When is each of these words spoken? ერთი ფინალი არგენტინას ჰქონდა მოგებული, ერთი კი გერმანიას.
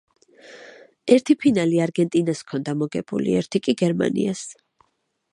ერთი 1.15 1.35
ფინალი 1.43 1.81
არგენტინას 1.85 2.41
ჰქონდა 2.45 2.75
მოგებული, 2.79 3.35
ერთი 3.41 3.61
კი 3.67 3.75
გერმანიას. 3.83 4.41